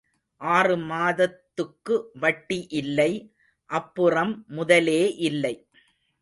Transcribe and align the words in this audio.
ஆறு 0.41 0.75
மாதத்துக்கு 0.77 1.95
வட்டி 2.13 2.67
இல்லை 2.71 3.11
அப்புறம் 3.69 4.33
முதலே 4.47 5.15
இல்லை. 5.29 5.55